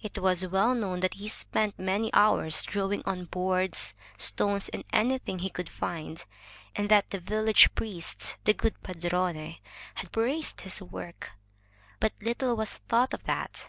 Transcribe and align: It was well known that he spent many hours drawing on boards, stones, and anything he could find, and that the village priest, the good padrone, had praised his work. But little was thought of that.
It 0.00 0.18
was 0.18 0.44
well 0.44 0.74
known 0.74 0.98
that 0.98 1.14
he 1.14 1.28
spent 1.28 1.78
many 1.78 2.12
hours 2.12 2.64
drawing 2.64 3.00
on 3.06 3.26
boards, 3.26 3.94
stones, 4.18 4.68
and 4.70 4.82
anything 4.92 5.38
he 5.38 5.50
could 5.50 5.68
find, 5.68 6.24
and 6.74 6.88
that 6.88 7.10
the 7.10 7.20
village 7.20 7.72
priest, 7.76 8.38
the 8.42 8.54
good 8.54 8.82
padrone, 8.82 9.58
had 9.94 10.10
praised 10.10 10.62
his 10.62 10.82
work. 10.82 11.30
But 12.00 12.12
little 12.20 12.56
was 12.56 12.74
thought 12.74 13.14
of 13.14 13.22
that. 13.22 13.68